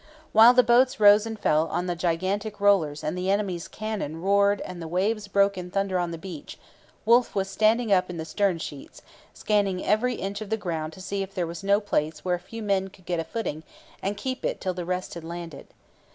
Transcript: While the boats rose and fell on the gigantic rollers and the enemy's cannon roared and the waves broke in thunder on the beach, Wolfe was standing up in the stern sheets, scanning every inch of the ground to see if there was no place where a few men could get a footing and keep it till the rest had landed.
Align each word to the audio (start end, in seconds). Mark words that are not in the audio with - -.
While 0.31 0.55
the 0.55 0.63
boats 0.63 0.99
rose 0.99 1.27
and 1.27 1.39
fell 1.39 1.67
on 1.67 1.85
the 1.85 1.95
gigantic 1.95 2.59
rollers 2.59 3.03
and 3.03 3.15
the 3.15 3.29
enemy's 3.29 3.67
cannon 3.67 4.19
roared 4.19 4.59
and 4.61 4.81
the 4.81 4.87
waves 4.87 5.27
broke 5.27 5.59
in 5.59 5.69
thunder 5.69 5.99
on 5.99 6.09
the 6.09 6.17
beach, 6.17 6.57
Wolfe 7.05 7.35
was 7.35 7.51
standing 7.51 7.91
up 7.93 8.09
in 8.09 8.17
the 8.17 8.25
stern 8.25 8.57
sheets, 8.57 9.03
scanning 9.35 9.85
every 9.85 10.15
inch 10.15 10.41
of 10.41 10.49
the 10.49 10.57
ground 10.57 10.91
to 10.93 11.01
see 11.01 11.21
if 11.21 11.35
there 11.35 11.45
was 11.45 11.63
no 11.63 11.79
place 11.79 12.25
where 12.25 12.33
a 12.33 12.39
few 12.39 12.63
men 12.63 12.87
could 12.87 13.05
get 13.05 13.19
a 13.19 13.23
footing 13.23 13.61
and 14.01 14.17
keep 14.17 14.43
it 14.43 14.59
till 14.59 14.73
the 14.73 14.85
rest 14.85 15.13
had 15.13 15.23
landed. 15.23 15.67